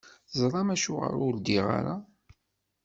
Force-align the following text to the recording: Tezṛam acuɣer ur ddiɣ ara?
Tezṛam 0.29 0.69
acuɣer 0.75 1.13
ur 1.25 1.33
ddiɣ 1.37 1.65
ara? 1.77 1.95